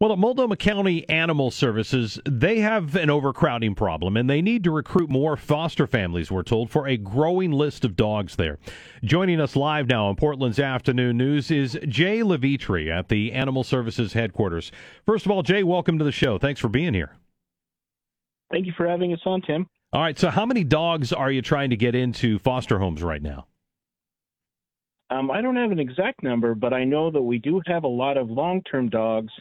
Well, 0.00 0.12
at 0.12 0.18
Multnomah 0.20 0.58
County 0.58 1.08
Animal 1.08 1.50
Services, 1.50 2.20
they 2.24 2.60
have 2.60 2.94
an 2.94 3.10
overcrowding 3.10 3.74
problem 3.74 4.16
and 4.16 4.30
they 4.30 4.40
need 4.40 4.62
to 4.62 4.70
recruit 4.70 5.10
more 5.10 5.36
foster 5.36 5.88
families, 5.88 6.30
we're 6.30 6.44
told, 6.44 6.70
for 6.70 6.86
a 6.86 6.96
growing 6.96 7.50
list 7.50 7.84
of 7.84 7.96
dogs 7.96 8.36
there. 8.36 8.58
Joining 9.02 9.40
us 9.40 9.56
live 9.56 9.88
now 9.88 10.06
on 10.06 10.14
Portland's 10.14 10.60
Afternoon 10.60 11.16
News 11.16 11.50
is 11.50 11.76
Jay 11.88 12.20
Levitri 12.20 12.88
at 12.96 13.08
the 13.08 13.32
Animal 13.32 13.64
Services 13.64 14.12
headquarters. 14.12 14.70
First 15.04 15.26
of 15.26 15.32
all, 15.32 15.42
Jay, 15.42 15.64
welcome 15.64 15.98
to 15.98 16.04
the 16.04 16.12
show. 16.12 16.38
Thanks 16.38 16.60
for 16.60 16.68
being 16.68 16.94
here. 16.94 17.16
Thank 18.52 18.66
you 18.66 18.72
for 18.76 18.86
having 18.86 19.12
us 19.12 19.20
on, 19.26 19.42
Tim. 19.42 19.66
All 19.92 20.00
right, 20.00 20.16
so 20.16 20.30
how 20.30 20.46
many 20.46 20.62
dogs 20.62 21.12
are 21.12 21.32
you 21.32 21.42
trying 21.42 21.70
to 21.70 21.76
get 21.76 21.96
into 21.96 22.38
foster 22.38 22.78
homes 22.78 23.02
right 23.02 23.20
now? 23.20 23.48
Um, 25.10 25.28
I 25.28 25.40
don't 25.40 25.56
have 25.56 25.72
an 25.72 25.80
exact 25.80 26.22
number, 26.22 26.54
but 26.54 26.72
I 26.72 26.84
know 26.84 27.10
that 27.10 27.22
we 27.22 27.38
do 27.38 27.60
have 27.66 27.82
a 27.82 27.88
lot 27.88 28.16
of 28.16 28.30
long 28.30 28.62
term 28.62 28.88
dogs 28.90 29.32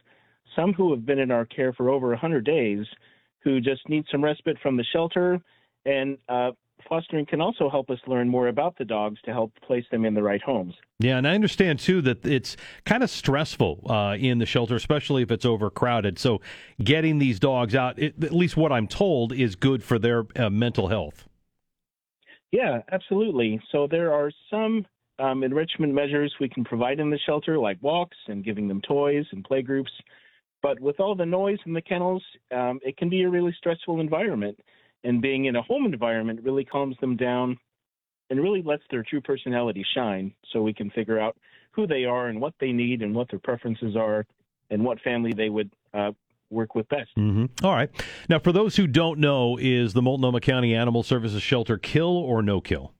some 0.58 0.74
who 0.74 0.92
have 0.92 1.06
been 1.06 1.20
in 1.20 1.32
our 1.32 1.46
care 1.46 1.72
for 1.72 1.90
over 1.90 2.10
100 2.10 2.44
days 2.44 2.86
who 3.40 3.62
just 3.62 3.88
need 3.88 4.04
some 4.12 4.24
respite 4.24 4.58
from 4.62 4.76
the 4.76 4.84
shelter. 4.84 5.40
And 5.86 6.18
uh, 6.28 6.52
fostering 6.90 7.26
can 7.26 7.40
also 7.40 7.70
help 7.70 7.90
us 7.90 8.00
learn 8.08 8.28
more 8.28 8.48
about 8.48 8.78
the 8.78 8.86
dogs 8.86 9.20
to 9.26 9.32
help 9.32 9.54
place 9.62 9.86
them 9.92 10.04
in 10.04 10.14
the 10.14 10.24
right 10.24 10.42
homes. 10.42 10.74
Yeah, 11.00 11.18
and 11.18 11.28
I 11.28 11.36
understand 11.36 11.80
too 11.80 12.02
that 12.02 12.26
it's 12.26 12.58
kind 12.86 13.04
of 13.04 13.10
stressful 13.10 13.86
uh, 13.90 14.18
in 14.20 14.40
the 14.40 14.46
shelter, 14.46 14.76
especially 14.76 15.22
if 15.22 15.32
it's 15.32 15.46
overcrowded. 15.46 16.20
So 16.20 16.42
getting 16.84 17.20
these 17.20 17.40
dogs 17.40 17.76
out, 17.76 18.00
it, 18.00 18.22
at 18.24 18.34
least 18.34 18.58
what 18.58 18.72
I'm 18.72 18.88
told, 18.88 19.32
is 19.32 19.56
good 19.56 19.84
for 19.84 20.00
their 20.00 20.26
uh, 20.36 20.50
mental 20.50 20.88
health. 20.88 21.28
Yeah, 22.52 22.82
absolutely. 22.92 23.62
So 23.72 23.88
there 23.88 24.14
are 24.14 24.32
some 24.50 24.86
um, 25.20 25.44
enrichment 25.44 25.94
measures 25.94 26.34
we 26.40 26.50
can 26.50 26.64
provide 26.64 27.00
in 27.00 27.10
the 27.10 27.20
shelter, 27.26 27.58
like 27.58 27.78
walks 27.82 28.18
and 28.28 28.44
giving 28.44 28.68
them 28.68 28.82
toys 28.82 29.26
and 29.32 29.44
play 29.44 29.62
groups. 29.62 29.92
But 30.62 30.80
with 30.80 31.00
all 31.00 31.16
the 31.16 31.26
noise 31.26 31.60
in 31.66 31.74
the 31.74 31.82
kennels, 31.82 32.24
um, 32.52 32.80
it 32.84 32.98
can 32.98 33.10
be 33.10 33.24
a 33.24 33.30
really 33.30 33.54
stressful 33.58 34.00
environment. 34.00 34.60
And 35.04 35.22
being 35.22 35.46
in 35.46 35.56
a 35.56 35.62
home 35.62 35.86
environment 35.86 36.42
really 36.44 36.66
calms 36.66 36.96
them 37.00 37.16
down 37.16 37.58
and 38.30 38.42
really 38.42 38.62
lets 38.62 38.84
their 38.90 39.04
true 39.04 39.22
personality 39.22 39.86
shine 39.96 40.34
so 40.52 40.62
we 40.62 40.74
can 40.74 40.90
figure 40.90 41.20
out 41.20 41.38
who 41.72 41.88
they 41.88 42.06
are 42.06 42.28
and 42.28 42.42
what 42.42 42.54
they 42.60 42.72
need 42.72 43.02
and 43.02 43.14
what 43.14 43.30
their 43.30 43.40
preferences 43.40 43.96
are 43.96 44.26
and 44.70 44.84
what 44.84 45.00
family 45.02 45.32
they 45.34 45.50
would 45.50 45.72
uh, 45.94 46.12
work 46.50 46.76
with 46.76 46.90
best. 46.90 47.10
Mm-hmm. 47.18 47.66
All 47.66 47.74
right. 47.74 47.90
Now, 48.28 48.40
for 48.40 48.52
those 48.52 48.76
who 48.76 48.88
don't 48.88 49.20
know, 49.20 49.58
is 49.58 49.94
the 49.94 50.02
Multnomah 50.02 50.42
County 50.42 50.76
Animal 50.76 51.04
Services 51.04 51.42
Shelter 51.42 51.78
kill 51.78 52.18
or 52.18 52.42
no 52.42 52.60
kill? 52.60 52.94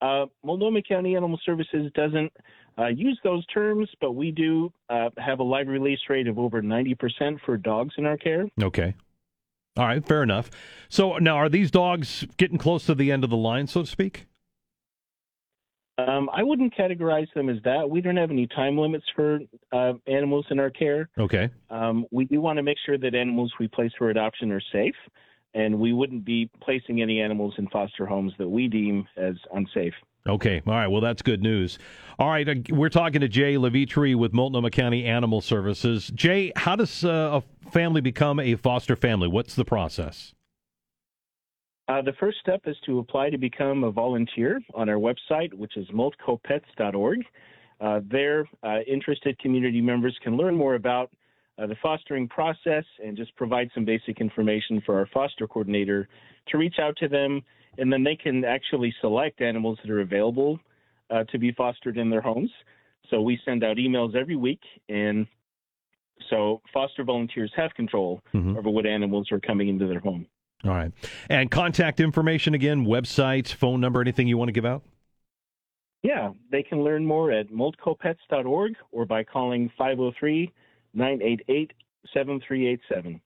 Uh, 0.00 0.26
Multnomah 0.44 0.82
County 0.82 1.16
Animal 1.16 1.40
Services 1.44 1.90
doesn't 1.94 2.32
uh, 2.78 2.86
use 2.86 3.18
those 3.24 3.44
terms, 3.46 3.88
but 4.00 4.12
we 4.12 4.30
do 4.30 4.72
uh, 4.88 5.10
have 5.18 5.40
a 5.40 5.42
live 5.42 5.68
release 5.68 5.98
rate 6.08 6.28
of 6.28 6.38
over 6.38 6.62
90% 6.62 7.40
for 7.44 7.56
dogs 7.56 7.94
in 7.98 8.06
our 8.06 8.16
care. 8.16 8.46
Okay. 8.62 8.94
All 9.76 9.86
right, 9.86 10.04
fair 10.04 10.22
enough. 10.22 10.50
So 10.88 11.18
now, 11.18 11.36
are 11.36 11.48
these 11.48 11.70
dogs 11.70 12.26
getting 12.36 12.58
close 12.58 12.86
to 12.86 12.94
the 12.94 13.12
end 13.12 13.24
of 13.24 13.30
the 13.30 13.36
line, 13.36 13.66
so 13.66 13.82
to 13.82 13.86
speak? 13.86 14.26
Um, 15.98 16.30
I 16.32 16.44
wouldn't 16.44 16.76
categorize 16.76 17.32
them 17.34 17.48
as 17.48 17.56
that. 17.64 17.88
We 17.88 18.00
don't 18.00 18.16
have 18.16 18.30
any 18.30 18.46
time 18.46 18.78
limits 18.78 19.04
for 19.16 19.40
uh, 19.72 19.94
animals 20.06 20.46
in 20.50 20.60
our 20.60 20.70
care. 20.70 21.08
Okay. 21.18 21.50
Um, 21.70 22.06
we 22.12 22.24
do 22.24 22.40
want 22.40 22.56
to 22.58 22.62
make 22.62 22.78
sure 22.86 22.96
that 22.98 23.14
animals 23.14 23.52
we 23.58 23.66
place 23.66 23.90
for 23.98 24.10
adoption 24.10 24.52
are 24.52 24.62
safe, 24.72 24.94
and 25.54 25.78
we 25.78 25.92
wouldn't 25.92 26.24
be 26.24 26.50
placing 26.60 27.02
any 27.02 27.20
animals 27.20 27.54
in 27.58 27.68
foster 27.68 28.06
homes 28.06 28.32
that 28.38 28.48
we 28.48 28.68
deem 28.68 29.06
as 29.16 29.34
unsafe. 29.52 29.94
Okay. 30.26 30.62
All 30.66 30.74
right. 30.74 30.88
Well, 30.88 31.00
that's 31.00 31.22
good 31.22 31.42
news. 31.42 31.78
All 32.18 32.28
right. 32.28 32.70
We're 32.70 32.90
talking 32.90 33.20
to 33.22 33.28
Jay 33.28 33.54
Levitri 33.54 34.14
with 34.14 34.34
Multnomah 34.34 34.70
County 34.70 35.04
Animal 35.04 35.40
Services. 35.40 36.10
Jay, 36.14 36.52
how 36.54 36.76
does 36.76 37.04
uh, 37.04 37.40
a 37.40 37.70
family 37.70 38.00
become 38.00 38.38
a 38.38 38.56
foster 38.56 38.94
family? 38.94 39.28
What's 39.28 39.54
the 39.54 39.64
process? 39.64 40.34
Uh, 41.88 42.02
the 42.02 42.12
first 42.20 42.38
step 42.40 42.60
is 42.66 42.76
to 42.84 42.98
apply 42.98 43.30
to 43.30 43.38
become 43.38 43.84
a 43.84 43.90
volunteer 43.90 44.60
on 44.74 44.90
our 44.90 44.96
website, 44.96 45.54
which 45.54 45.78
is 45.78 45.88
multcopets.org. 45.88 47.24
Uh, 47.80 48.00
there, 48.10 48.46
uh, 48.62 48.80
interested 48.86 49.38
community 49.38 49.80
members 49.80 50.16
can 50.22 50.36
learn 50.36 50.54
more 50.54 50.74
about 50.74 51.10
uh, 51.58 51.66
the 51.66 51.76
fostering 51.82 52.28
process 52.28 52.84
and 53.04 53.16
just 53.16 53.34
provide 53.36 53.70
some 53.74 53.84
basic 53.84 54.20
information 54.20 54.80
for 54.86 54.98
our 54.98 55.06
foster 55.12 55.46
coordinator 55.46 56.08
to 56.48 56.58
reach 56.58 56.76
out 56.80 56.96
to 56.96 57.08
them 57.08 57.42
and 57.78 57.92
then 57.92 58.02
they 58.02 58.16
can 58.16 58.44
actually 58.44 58.94
select 59.00 59.40
animals 59.40 59.78
that 59.82 59.90
are 59.90 60.00
available 60.00 60.58
uh, 61.10 61.24
to 61.24 61.38
be 61.38 61.52
fostered 61.52 61.96
in 61.96 62.10
their 62.10 62.20
homes. 62.20 62.50
So 63.08 63.22
we 63.22 63.40
send 63.44 63.64
out 63.64 63.76
emails 63.76 64.14
every 64.14 64.36
week, 64.36 64.60
and 64.88 65.26
so 66.28 66.60
foster 66.74 67.04
volunteers 67.04 67.50
have 67.56 67.72
control 67.74 68.20
mm-hmm. 68.34 68.56
over 68.56 68.68
what 68.68 68.84
animals 68.84 69.32
are 69.32 69.40
coming 69.40 69.68
into 69.68 69.86
their 69.86 70.00
home. 70.00 70.26
All 70.64 70.72
right. 70.72 70.92
And 71.30 71.50
contact 71.50 72.00
information 72.00 72.52
again, 72.52 72.84
website, 72.84 73.50
phone 73.52 73.80
number, 73.80 74.00
anything 74.00 74.26
you 74.26 74.36
want 74.36 74.48
to 74.48 74.52
give 74.52 74.66
out? 74.66 74.82
Yeah, 76.02 76.30
they 76.50 76.62
can 76.62 76.82
learn 76.82 77.06
more 77.06 77.30
at 77.30 77.48
multcopets.org 77.48 78.72
or 78.90 79.06
by 79.06 79.24
calling 79.24 79.70
503 79.78 80.52
988 80.94 81.72
7387. 82.12 83.20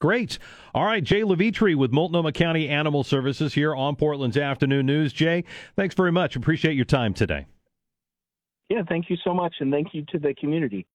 Great. 0.00 0.38
All 0.74 0.84
right, 0.84 1.02
Jay 1.02 1.22
Levitri 1.22 1.74
with 1.74 1.92
Multnomah 1.92 2.32
County 2.32 2.68
Animal 2.68 3.02
Services 3.02 3.54
here 3.54 3.74
on 3.74 3.96
Portland's 3.96 4.36
Afternoon 4.36 4.86
News. 4.86 5.12
Jay, 5.12 5.44
thanks 5.74 5.94
very 5.94 6.12
much. 6.12 6.36
Appreciate 6.36 6.74
your 6.74 6.84
time 6.84 7.14
today. 7.14 7.46
Yeah, 8.68 8.82
thank 8.88 9.10
you 9.10 9.16
so 9.24 9.34
much, 9.34 9.56
and 9.60 9.72
thank 9.72 9.88
you 9.94 10.04
to 10.10 10.18
the 10.18 10.34
community. 10.34 10.86